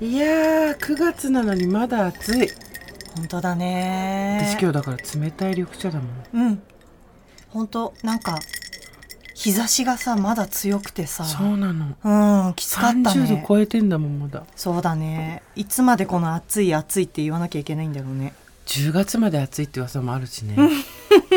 [0.00, 2.48] いやー9月なのにまだ暑い。
[3.16, 4.40] 本当だね。
[4.42, 6.08] 私今日だから冷たい緑茶だもん。
[6.32, 6.62] うん。
[7.50, 8.40] 本当なんか
[9.34, 11.22] 日差しがさまだ強くてさ。
[11.22, 11.94] そうなの。
[12.48, 14.44] うんきつかった30度ね超えてんだもんまだ。
[14.56, 15.42] そうだね。
[15.54, 18.34] いつまでこの暑い暑いって言わなきゃいけないんだろうね。
[18.66, 20.56] 10月まで暑いって噂もあるしね。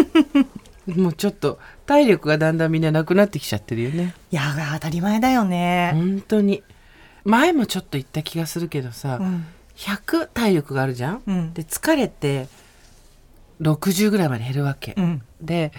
[0.88, 4.16] もうちょっと体力がだんだんみんななくなってきちゃってるよね。
[4.32, 4.42] いや
[4.74, 6.64] 当たり前だよね、本当に
[7.28, 9.46] 前もちょっと言った気がするけどさ、うん。
[9.76, 11.54] 100体力があるじゃん、うん。
[11.54, 12.48] で疲れて
[13.62, 15.22] 60ぐらいまで減るわけ、うん。
[15.42, 15.72] で、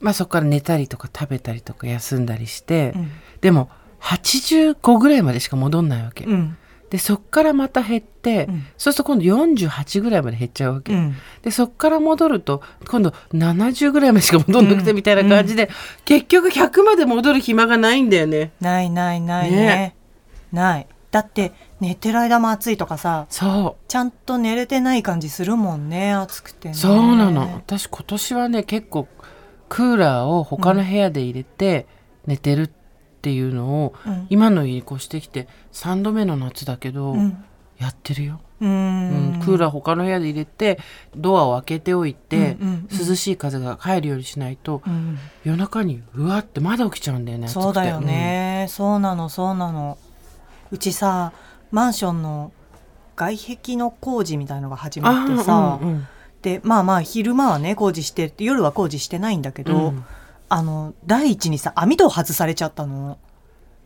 [0.00, 3.10] まあ、そこから寝たりとか食べたりとか休んだりして、うん。
[3.40, 3.70] でも
[4.00, 6.56] 85ぐらいまでしか戻んないわけ、うん。
[6.90, 8.66] でそっからまた減って、うん。
[8.78, 11.16] そうすると今度48ぐらいまで減っちゃうわけ、うん。
[11.42, 14.96] でそっから戻ると今度70ぐらいまでしか戻んなくてうん。
[14.96, 15.70] みたいな感じで、
[16.04, 18.52] 結局100まで戻る暇がないんだよね。
[18.60, 19.56] ないないないね。
[19.56, 19.96] ね
[20.54, 20.86] ない。
[21.10, 26.72] だって寝てる間も暑いとかさそちゃんと寝れてない感じするもんね暑くてね。
[26.72, 27.42] うそうなの。
[27.54, 29.06] 私今年はね結構
[29.68, 31.86] クーラーを他の部屋で入れて
[32.26, 32.70] 寝てるっ
[33.22, 34.26] ていうのを、うん。
[34.28, 37.44] 今の家に越してきて3度目の夏だけど、うん。
[37.78, 39.36] やってるよ、ううん。
[39.38, 40.78] んクーラー他の部屋で入れて
[41.16, 43.08] ドアを開けておいて、うんうんうん。
[43.08, 45.18] 涼しい風が入るようにしないと、うん。
[45.44, 49.98] 夜中にうわってまだ起きちゃうんだよねそうだよね、そうなのそうなの
[50.74, 51.32] うちさ
[51.70, 52.52] マンションの
[53.14, 56.08] 外壁の工事みたいのが始うん、あまってさ、うんうん。
[56.42, 60.04] でまあまあ昼間はね工事して夜は工事してないんだけど、うん。
[60.48, 63.18] あの第一にさ網戸を外されちゃったの。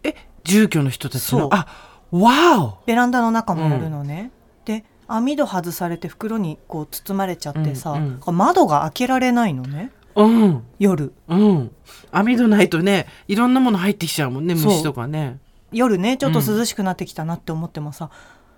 [0.03, 1.51] え住居の人たちの？
[1.53, 1.67] あ
[2.11, 2.79] わお。
[2.87, 4.31] ベランダの中もやるのね、
[4.65, 8.37] で網戸外されて袋にこう包まれちゃってさ、うんうん。
[8.37, 9.93] 窓が開けられないのね。
[10.17, 10.65] うん。
[10.79, 11.13] 夜。
[11.29, 11.71] うん。
[12.13, 15.39] 網戸ないとねいろんなもの入ってきちゃうもんね虫とかね
[15.73, 18.11] 夜ねちょっと涼しくなってきたなって思ってもさ、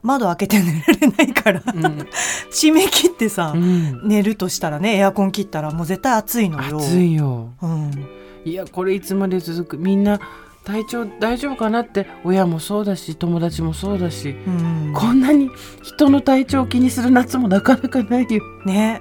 [0.03, 1.82] 窓開けて寝られないから、うん、
[2.50, 6.78] 締め切ってさ、うん、寝るとしたらねエアコン切ったらもう絶対暑いのよ。
[6.78, 7.50] 暑いよ。
[7.60, 7.91] うん、
[8.44, 9.78] いやこれいつまで続く？
[9.78, 10.19] みんな
[10.65, 12.06] 体調大丈夫かなって？
[12.25, 14.37] 親もそうだし友達もそうだし。
[14.47, 15.50] うん、こんなに
[15.82, 18.43] 人の体調を気にする夏もなかなかないよ。
[18.65, 19.00] ね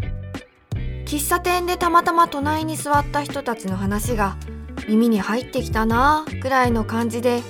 [1.11, 4.37] 喫茶店でたまたま隣に座った人たちの話が
[4.87, 7.41] 耳に入ってきたなぁくらいの感じで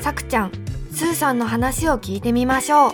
[0.00, 0.52] さくちゃん
[0.92, 2.92] スーさんの話を聞いてみましょう。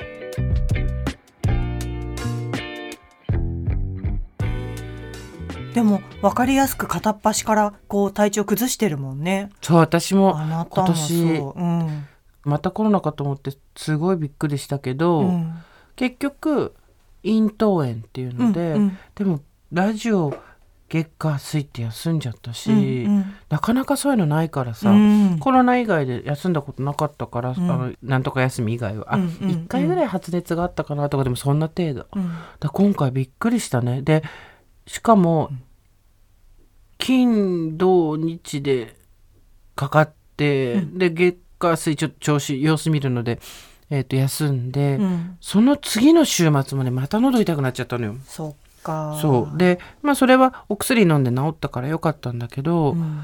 [5.75, 9.51] でも分かりやすく片っ端からこう体調崩してるもんね。
[9.63, 10.39] そう私も
[10.71, 11.25] 今年
[11.57, 12.07] うん。
[12.45, 15.55] またコロナかと思ってすごいびっくりしたけど、うん。
[15.97, 16.77] 結局
[17.25, 18.99] 咽頭炎っていうので、うんうん。
[19.17, 19.41] でも
[19.73, 20.35] ラジオ
[20.89, 25.39] 月火水って休んじゃったし、うんなかなかそういうのないからさ、うん。
[25.39, 27.57] コロナ以外で休んだことなかったから、ん。
[27.57, 29.15] あのなんとか休み以外は。
[29.15, 29.51] あ、うんうんうん。
[29.65, 32.07] 1回ぐらい発熱があったかなとかでもそんな程度。
[32.15, 32.31] うん。
[32.61, 34.03] だ今回びっくりしたね。
[34.03, 34.23] で
[34.87, 35.51] しかも、
[36.99, 38.97] 金土日で
[39.77, 43.41] かかって、で月火水ちょっと調子様子見るので、
[43.91, 45.37] えー、と休んで、うん。
[45.41, 48.17] そその次の週末もねまた喉痛くなっちゃったのよ。
[48.25, 49.19] そっか。
[49.21, 49.59] そう。
[49.59, 53.21] でまあそれはお薬飲んで治ったからよかったんだけど、うん。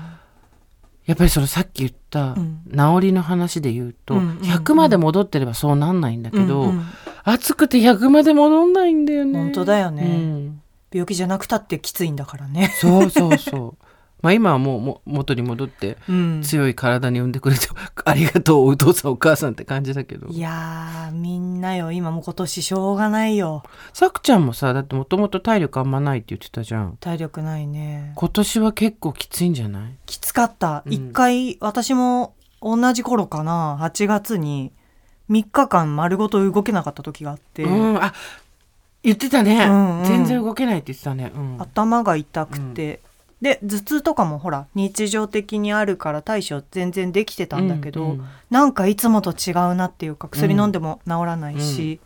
[1.07, 2.63] やっぱりそのさっき言ったうん。
[2.71, 6.85] 治りの話で言うと、うんうんうん100まで戻ってればそうなんないんだけど、うんうん
[7.27, 9.39] 暑くて100まで戻んないんだよね。
[9.39, 10.03] 本当だよね。
[10.03, 10.63] うん。
[10.93, 12.71] 病気じゃなくたってきついんだからね。
[12.79, 13.85] そうそうそう。
[14.25, 16.43] まあ今はもうも元に戻ってうん。
[16.43, 17.69] 強い体に産んでくれて、
[18.07, 20.29] ありがとうお父さんお母さんって感じだけど。
[20.29, 21.93] いやーみんなよ。
[21.93, 23.63] 今もう今年しょうがないよ。
[23.93, 26.97] さくちゃんもさだってもともと体力あんまないって言ってたじゃん。
[27.01, 28.13] 体力ないね。
[28.17, 29.93] 今年は結構きついんじゃない？
[30.07, 30.83] きつかった。
[30.87, 30.93] うん。
[30.93, 33.77] 一、回私も同じ頃かな。
[33.79, 34.73] 8月に
[35.31, 38.03] 3日間丸ごと動けなかった時があって、うん。
[38.03, 38.15] あ
[39.03, 40.05] 言ってたね、うんうん。
[40.07, 43.01] 全然動けないって言ってたね、うん、頭が痛くて、
[43.45, 51.99] で頭痛とかもほら日常的にあるから対処全然できてたんだけど、うんうんなんかいつもと違うなっていうか薬飲んでも治らないし、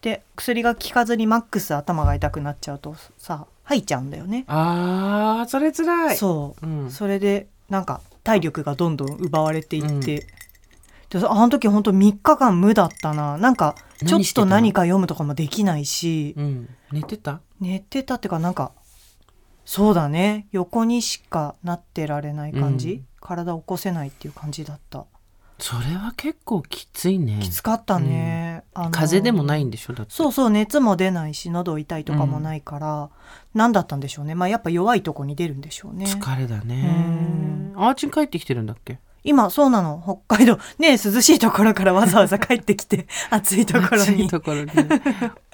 [0.00, 4.44] で薬が効かずにマックス頭が痛くなっちゃうとさ吐いちゃうんだよね。
[4.46, 6.16] あーそれつらい。
[6.16, 6.90] そう、うん。
[6.90, 10.00] それでなんか体力がどんどん奪われていって、うん。
[10.00, 10.26] で
[11.14, 13.36] あの時本当3日間無だったな。
[13.38, 13.74] なんか
[14.06, 16.34] ちょっと何か読むとかもできないし。
[16.36, 16.68] うん。
[16.92, 17.40] 寝てた？
[17.60, 18.70] 寝てたっていうかなんか
[19.66, 20.46] そうだね。
[20.52, 23.06] 横にしかなってられない感じ、うん。
[23.20, 25.04] 体起こせないっていう感じだった。
[25.58, 27.40] それは結構きついね。
[27.42, 29.94] きつかったね、あの風邪でもないんでしょ？
[29.94, 30.12] だって。
[30.14, 33.10] そうそう熱も出ないし喉痛いとかもないから、
[33.54, 34.34] 何だったんでしょうね。
[34.34, 36.04] まあやっぱ弱いとこに出るんでしょうね。
[36.06, 37.72] 疲れだね。
[37.74, 37.82] うん。
[37.82, 38.98] あーちん帰ってきてるんだっけ？
[39.24, 40.00] 今そうなの。
[40.26, 40.58] 北海道。
[40.78, 44.70] ね涼しいところからわざわざ帰ってきて暑いところ暑いにところに。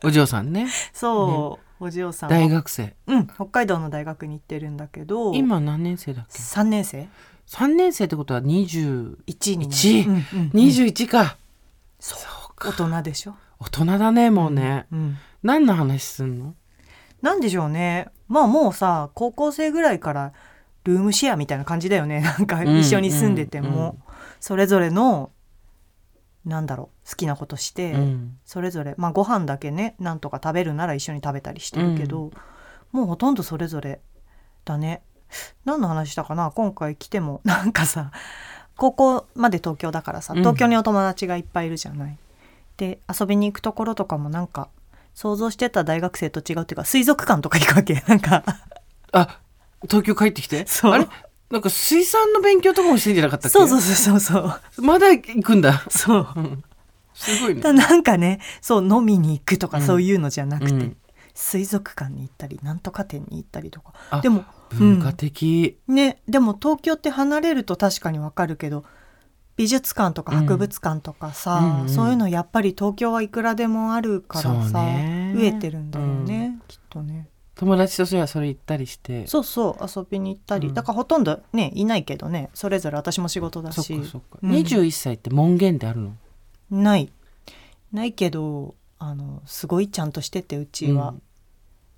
[0.03, 0.67] お嬢さんね。
[0.93, 2.37] そう、お嬢さんは？
[2.37, 2.95] 大学生。
[3.07, 5.35] うん北海道の大学に行ってるんだけど。
[5.35, 7.09] 今何年生だっけ？3年生。
[7.49, 9.71] 3年生ってことは20 1になる。
[9.71, 10.51] 一うんうんうん。
[10.55, 11.37] 21か。
[11.99, 12.17] そ
[12.51, 12.69] うか。
[12.71, 14.87] 大人でしょ、大人だねもうね。
[14.93, 16.55] うん、何の話すんの？
[17.21, 18.09] なんでしょうね。
[18.29, 20.33] まあもうさ高校生ぐらいから
[20.85, 22.21] ルームシェアみたいな感じだよね。
[22.21, 23.99] なんかうん一緒に住んでても、
[24.39, 25.31] それぞれの
[26.45, 28.39] なんだろう好きなことして、うん。
[28.45, 32.31] それぞれまあご飯だけねなんとか食べるなら一緒に食べたりしてるけど、
[32.91, 34.01] もうほとんどそれぞれ
[34.65, 35.03] だね。
[35.65, 36.51] 何の話したかな？
[36.51, 38.11] 今回来ても なんかさ
[38.77, 40.41] 高校まで東京だからさうん。
[40.41, 42.19] 東京にお友達がいっぱいいるじゃない。
[42.77, 44.69] で遊びに行くところとかもなんか
[45.15, 48.03] 想像してた大学生と違うっていうか水族館とか行くわけ。
[48.07, 48.43] なんか。
[49.13, 49.39] あ
[49.83, 50.67] 東京帰ってきて？
[50.83, 51.07] あれ？
[51.53, 53.59] なんか水産の勉強とかもしてんじゃなかったっけ？
[53.59, 54.83] そうそうそうそうそう。
[54.83, 55.85] まだ行くんだ。
[55.91, 56.29] そう。
[56.35, 56.65] うん。
[57.15, 57.61] すごいね。
[57.61, 59.85] だなんかねそう飲みに行くとかうん。
[59.85, 60.97] そういうのじゃなくて、うん。
[61.35, 63.93] 水族館に行ったりなんとか店に行ったりとか。
[64.11, 65.79] あでも文化的。
[65.87, 68.85] ねでも東京って離れると確かにわかるけど
[69.57, 75.35] 美術館とか博物館とかさ、うんうんそういうのやっぱり東京はいくらでもあるからさ、ね。
[75.37, 79.27] 飢えてるんだよね、きっとね友達とそれはそれ行ったりして。
[79.27, 80.75] そうそう遊びに行ったり、うん。
[80.75, 82.51] だからほとんどねいないけどね。
[82.55, 84.51] それぞれ私も仕事だそっしかそっか、うん。
[84.53, 86.17] 21歳って門限ってあるの？
[86.71, 87.13] ない。
[87.93, 91.23] ないけどあのすごいちゃんとしててうちは、うん。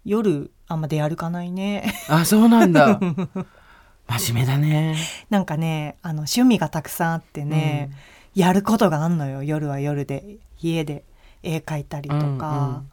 [0.05, 1.95] 夜あんま出歩かないね。
[2.09, 2.99] あそうなんだ。
[4.07, 4.97] 真面目だね。
[5.31, 7.91] なんかねあの趣味がたくさんあってね、
[8.35, 9.43] やることがあんのよ。
[9.43, 10.39] 夜は夜で。
[10.61, 11.05] 家で
[11.43, 12.37] 絵描いたりとか、うんう
[12.79, 12.91] ん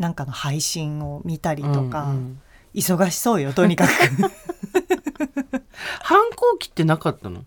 [0.00, 2.40] なんかの配信を見たりとか、うんうん。
[2.72, 3.90] 忙しそうよとにかく。
[6.02, 7.44] 反抗期ってなかったの？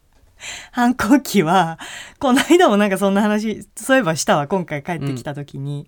[0.72, 1.80] 反抗期は
[2.20, 5.88] この間もなんかそんな話そういえばしたわ今回帰ってきた時に、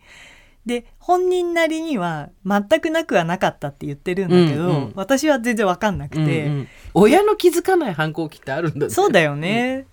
[0.66, 4.94] で本人なりには全くなくはなかったって言ってるんだけど、うんうん。
[4.96, 6.68] 私は全然わかんなくて、うんうん。
[6.96, 8.94] 親の気づかない反抗期ってあるんだね。
[8.94, 9.86] そうだよね、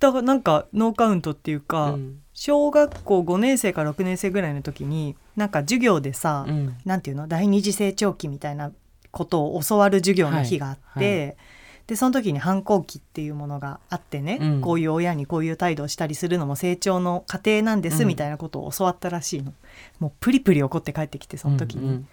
[0.00, 6.76] だからなんかノーカウントっていうか、うん小学校5年生から6年生ぐらいの時になんか授業でさ、うん。
[6.84, 7.26] なんていうの？
[7.26, 8.70] 第二次成長期みたいな
[9.12, 11.34] ことを教わる授業の日があって、はいは
[11.86, 14.60] でその時に反抗期っていうものがあってね、うん。
[14.60, 18.08] こういう親にこういう態度をしたりするのも成長の過程なんですうん。
[18.08, 19.54] みたいなことを教わったらしいの、
[19.98, 22.08] もうプリプリ怒って帰ってきてその時に、うんうん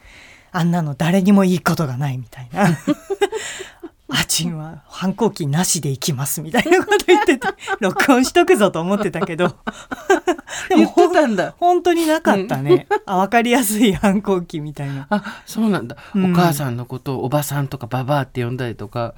[0.54, 2.68] あんなの誰にもいいことがないみたいな。
[4.14, 7.48] あちんは反抗期なしでいきますみたいなこと言ってて
[7.80, 9.48] 録音しとくぞと思ってたけど。
[10.70, 11.56] で言ってもほんたんだ。
[11.58, 15.08] 本当になかったね、あ分かりやすい反抗期みたいな。
[15.10, 16.34] あそうなんだ、うん。
[16.34, 19.16] お母さんのことをおばさんとかババアって呼んだりとか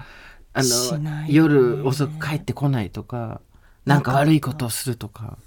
[0.53, 1.25] あしの、ね。
[1.27, 3.41] 夜遅く帰ってこないとか
[3.85, 5.37] なんか悪いことをするとか。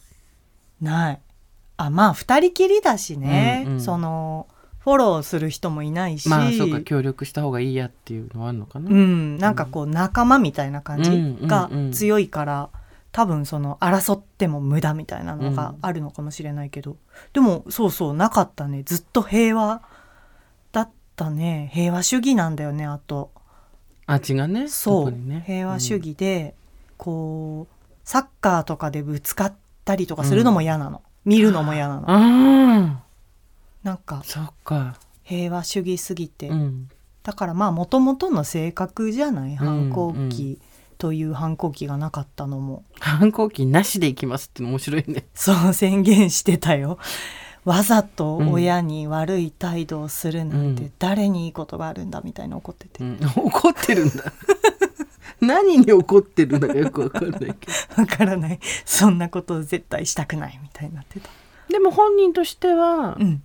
[0.81, 1.21] ない。
[1.77, 3.81] あまあ二人きりだしね、うんうん。
[3.81, 4.49] その
[4.87, 11.11] フォローする人もいないし、まあそうか協力した方がいいやっていうのはあるのかな、うん、なんかこう仲間みたいな感じ
[11.45, 11.91] がうんうんうん。
[11.91, 12.69] 強いから、
[13.11, 16.99] 多分その争っても無駄みたいなのがあるのかもしれないけど、
[17.33, 18.85] でもそうそうなかったね。
[18.85, 19.83] ずっと平和
[20.71, 21.69] だったね。
[21.75, 23.33] 平和主義なんだよねあと。
[24.07, 24.69] あっちがね。
[24.69, 25.43] そう、ね。
[25.45, 26.55] 平和主義で、
[26.97, 27.75] こう
[28.05, 32.05] サッカーとかでぶつかったりとかするのも嫌なの、見るのも嫌なの。
[32.07, 33.03] あ
[33.87, 34.25] なんか
[35.23, 36.89] 平和主義すぎて、うん。
[37.23, 40.29] だからまあもともとの性格じゃない反抗うん。
[40.29, 40.61] 期
[40.99, 45.27] という反抗期がなかったのも、反抗期なしでいきますっての面白いね。
[45.35, 46.99] そう宣言してたよ。
[47.65, 50.93] わざと親に悪い態度をするなんてうん。
[50.99, 53.21] 誰にいいことがあるんだみたいな怒ってて、うん。
[53.37, 54.33] 怒ってるんだ。
[55.41, 57.53] 何に怒ってるのかよくわかんないけど。
[58.03, 58.59] わからない。
[58.85, 61.29] そんなことを絶対したくないみたいになってた。
[61.69, 63.43] でも本人としてはうん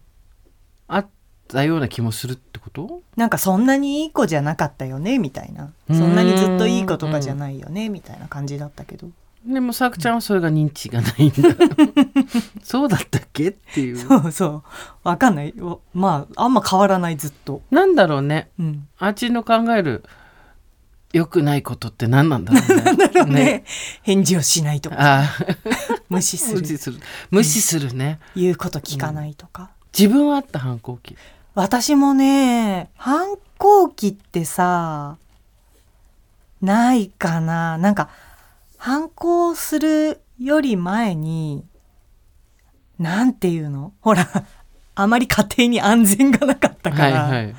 [0.94, 1.08] あっ
[1.48, 3.02] たような気もするってこと？
[3.16, 5.72] なんかそんなにいい子じゃなかったよねみたいな。
[5.88, 9.10] そんなにずっといい子とかじゃないよねみたいな感じだったけど。
[9.46, 11.36] でもさくちゃんはそれが認知がないんだ。
[12.64, 13.50] そうだったっけ？
[13.50, 13.98] っていう。
[13.98, 14.64] そうそう。
[15.04, 15.54] わかんない。
[15.60, 18.52] おまああんま変わらないずっと、なんだろうね。
[18.60, 20.04] うん、あっちの考える
[21.12, 22.60] 良くないことって何なんだろ
[23.24, 23.34] うね。
[23.34, 23.64] ね。
[24.04, 24.96] 返事をしないとか。
[25.00, 25.30] ああ
[26.08, 26.62] 無視する。
[26.62, 27.00] 無視する。
[27.32, 31.16] 無視するね、言うこと聞かないとか、自分はあった反抗期。
[31.54, 35.18] 私もね反抗期ってさ
[36.62, 37.78] ないかな。
[37.78, 38.10] なんか
[38.78, 41.64] 反抗するより前に
[43.00, 43.94] なんていうの？
[44.02, 44.28] ほら
[44.96, 47.56] あまり家庭に安全がなかったから、はいはい。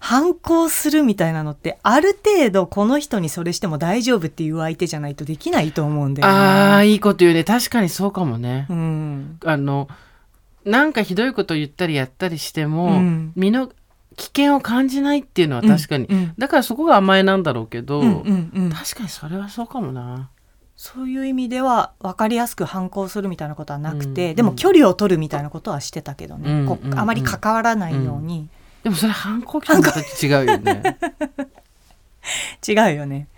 [0.00, 6.34] 反抗するみたいなのってある程度この人にそれしても大丈夫っていう相手じゃないとできないと思うんだよね。
[6.34, 7.42] ああいいこと言うね。
[7.44, 9.88] 確かにそうかもね、うん、あの
[10.64, 13.32] なんかひどいこと言ったりやったりしても、うん。
[13.36, 13.68] 身の
[14.16, 16.34] 危険を感じないっていうのは確かに、うん。
[16.36, 18.70] だからそこが甘えなんだろうけど、うんうんうん。
[18.70, 20.30] 確かにそれはそうかもな。
[20.76, 24.36] そういう意味では分かりやすく反抗するみたいなことはなくて、うん。
[24.36, 26.66] でも距離を取るみたいなことはしてたけどね、うん。
[26.66, 26.98] こうん。
[26.98, 28.48] あまり関わらないように、
[28.82, 30.98] でもそれ反抗期と違うよね。
[32.66, 33.28] 違うよね。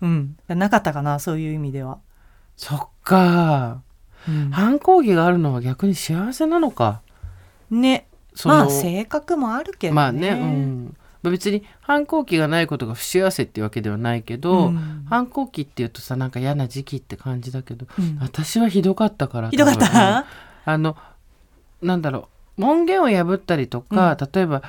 [0.00, 1.98] うん、なかったかなそういう意味では。
[2.56, 3.82] そっか
[4.28, 4.50] うん。
[4.50, 7.00] 反抗期があるのは逆に幸せなのか。
[7.70, 8.06] ね。
[8.34, 9.96] そのまあ性格もあるけどね。
[9.96, 10.96] まあねうん。
[11.22, 15.06] 別に反抗期がないことが不幸せっていうわけではないけど、うん。
[15.08, 18.18] 反抗期っていうとさなんか嫌な時期って感じだけどうん。
[18.20, 20.26] 私はひどかったからひどかった、
[20.64, 20.96] あの
[21.82, 22.28] なんだろ
[22.58, 22.60] う。
[22.60, 24.62] 門限を破ったりとか、例えば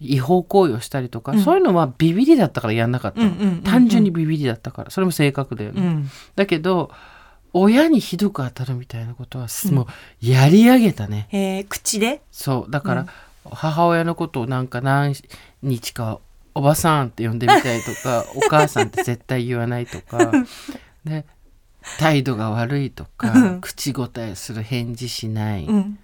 [0.00, 1.40] 違法行為をしたりとか、うん。
[1.40, 3.20] そういうのはビビりだったからやんなかった
[3.68, 4.90] 単純にビビりだったから。
[4.90, 6.10] それも性格だよね、うん。
[6.36, 6.90] だけど
[7.54, 9.86] 親にひどく当たるみたいなことは、もう
[10.20, 11.28] やり上げたね。
[11.32, 12.20] えー口で？
[12.30, 12.70] そう。
[12.70, 13.06] だから、
[13.50, 15.14] 母親のことをなんか何
[15.62, 16.18] 日か
[16.54, 20.32] おばさんって呼んでみたりとか お母さんって絶対言わないとか
[21.04, 21.26] で
[21.98, 25.98] 態度が悪いとか口答えする返事しない、うん。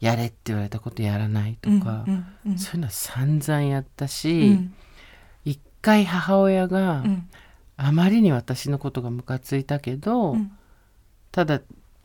[0.00, 2.58] やれって言われたことやらないとうんか、うんうん。
[2.58, 4.72] そういうのは散々やったうし、ん。
[5.44, 7.28] 一回母親がうん。
[7.76, 10.52] あまりに私のことがムカついたけど、うん
[11.32, 11.60] ただ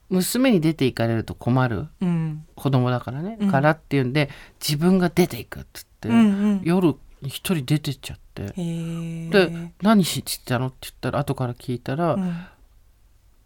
[0.09, 2.45] 娘に出て行かれると困るうん。
[2.55, 3.51] 子供だからね、うん。
[3.51, 4.29] からっていうんで
[4.59, 6.21] 自分が出ていくっつって、うんう
[6.55, 6.61] ん。
[6.63, 12.35] 夜一人出てっちゃって、で何しに行ったのって言ったら後から聞いたら、うん。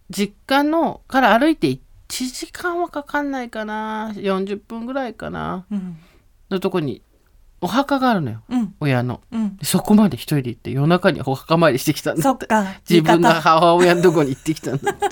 [0.09, 5.97] 実家のから歩いて1時間はかかんないかな40分ぐらいかなうん。
[6.49, 7.01] のとこに
[7.61, 8.41] お墓があるのよ。
[8.49, 8.75] うん。
[8.79, 9.21] 親の。
[9.31, 9.57] うん。
[9.57, 12.65] でそこまで一人で行って夜中にお墓参りしてきたんだっそってか。
[12.89, 15.07] 自分が母親のとこに行ってきたんだって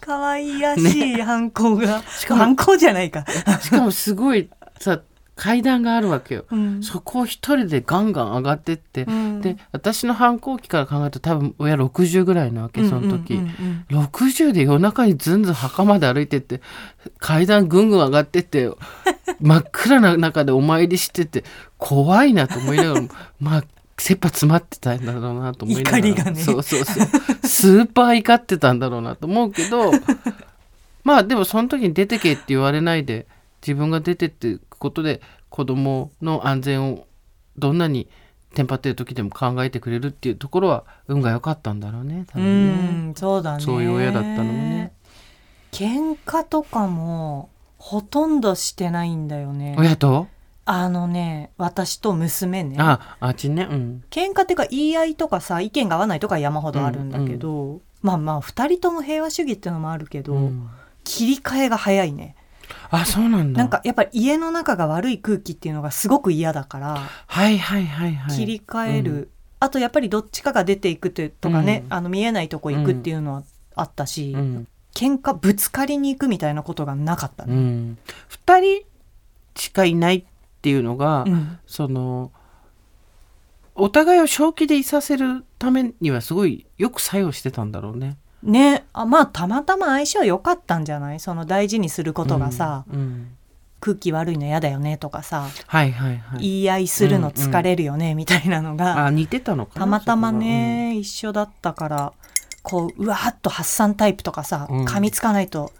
[0.00, 3.24] 可愛らしい反抗が、しかも反抗じゃないか、
[3.62, 5.00] しかもすごいさ
[5.40, 6.44] 階段があるわけよ。
[6.50, 6.82] うん。
[6.82, 9.40] そこを一人でガンガン上がってって、うん。
[9.40, 13.46] で私の反抗期から考えると多分親60ぐらいなわけその時、うんうん。
[13.46, 16.60] うん60で夜中にずんずん墓まで歩いてって
[17.18, 18.70] 階段ぐんぐん上がってって
[19.40, 21.44] 真っ暗な中でお参りしてて
[21.78, 23.08] 怖いなと思いながらも
[23.40, 23.64] まあ
[23.96, 26.04] 切羽詰まってたんだろうなと思いながら。
[26.04, 26.34] ね。
[26.34, 27.06] そうそうそう。
[27.48, 29.90] スーパー怒ってたんだろうなと思うけど
[31.02, 33.26] まあでもその時に出てけって言われないで
[33.66, 37.06] 自分が出てってことで子供の安全を
[37.56, 38.08] どんなに
[38.54, 43.10] テンパってる時でも考えてくれるっていうところは運が良かったんだろうね多う分ね。
[43.10, 43.62] んそうだね。
[43.62, 44.92] そういう親だったのもね。
[45.70, 49.76] 喧嘩とかもほとんどしてないんだよね。
[49.78, 50.26] 親と？
[50.64, 52.76] あのね私と娘ね。
[52.78, 53.68] ああっちね。
[53.70, 54.04] うん。
[54.10, 60.68] 喧嘩っていうか言い合いとかさ意見が合わないとか山ほどあるんだけど、まあまあ2人とも平和主義っていうのもあるけど、うん。
[61.04, 62.36] 切り替えが早いね
[62.90, 63.58] あそうなんだ。
[63.58, 68.36] なんかやっぱり家の中が悪い空気っていうのがすごく嫌だから、はいはいはいはい。
[68.36, 69.30] 切り替える、
[69.60, 71.94] あとやっぱりどっちかが出ていくってとかね、うん。
[71.94, 73.42] あの見えないとこ行くっていうのは
[73.76, 77.54] あったし、うん、喧嘩ぶつかりに行くみたいなことがなかったうね。
[77.54, 77.98] ん、
[78.46, 78.86] 2人
[79.54, 80.24] しかいないっ
[80.62, 81.58] ていうのが、うん。
[81.66, 82.32] その
[83.76, 88.18] お互いを正気でいさせるためにはすごいよく作用してたんだろうね。
[88.42, 91.20] ねあまあたまたま相性良かったんじゃない？
[91.20, 93.28] その大事にすることがさ、うんうん。
[93.80, 96.40] 空気悪いの嫌だよねとかさ、はいはいはい。
[96.40, 102.12] 言い合いするの疲れるよね、みたいなのがあ似てたのかなたまたまね、一緒だったから
[102.62, 104.84] こううわーっと発散タイプとかさ、うん。
[104.84, 105.72] 噛みつかないと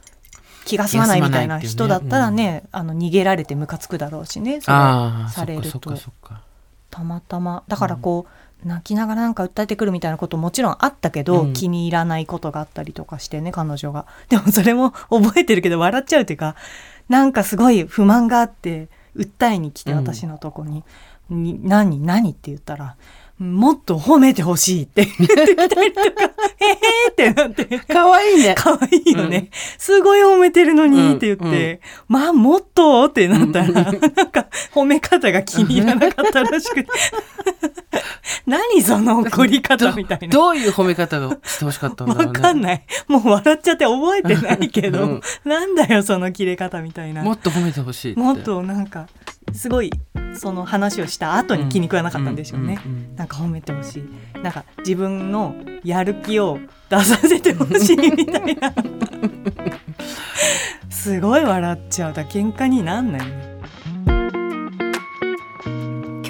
[0.64, 2.08] 気が済まないみたいな人だっていうね。
[2.08, 5.80] ったらね、あの逃げられてムカつくだろうしねそされると。
[6.90, 7.64] たまたま。
[7.68, 8.30] だからこう、
[8.64, 16.54] 泣きながらなんか訴えてくるみたいなこともちろんあったけど、うん気に入らないことがあったりとかしてね彼女がでもそれも 覚えてるけど笑っちゃうっていうか
[17.08, 20.84] なんかすごい不満があって訴えに来てうん私のとこに
[21.28, 22.96] 「に何何?」って言ったら
[23.40, 26.10] 「もっと褒めてほしいって言ってきたりとか、
[26.60, 27.80] えへーってなって。
[27.88, 28.54] 可愛いね。
[28.56, 33.96] 可愛いよね、すごい褒めてるのにって言って、まあもっとってなったら、なん
[34.30, 36.90] か褒め方が気に入らなかったらしくて。
[38.46, 40.28] 何その怒り方みたいな。
[40.28, 42.40] どういう褒め方がしてほしかったんだろうわね。
[42.40, 42.84] かんない。
[43.08, 47.22] もう笑っちゃって覚えてないけど、うんなんだよその切れ方みたいな。
[47.22, 48.16] もっと褒めてほしい。
[48.16, 49.06] もっとなんか
[49.52, 49.90] すごい
[50.36, 52.76] その話をした後に気に食わなかったんでしょうね。
[52.76, 54.38] んんなんか褒めてほしい。
[54.38, 56.58] なんか自分のやる気を
[56.88, 58.72] 出させてほしいみたいな。
[60.90, 63.50] すごい笑っちゃうだから喧嘩になんないね。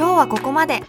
[0.01, 0.83] 今日はここまで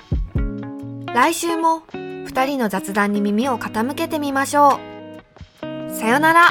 [1.14, 4.80] 来週も2人の雑談に耳を傾けてみましょ
[5.62, 6.48] うさよなら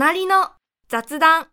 [0.00, 0.48] 隣の
[0.88, 1.49] 雑談。